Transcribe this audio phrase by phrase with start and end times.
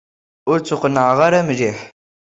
[0.51, 1.79] Ur ttuqennɛeɣ ara mliḥ.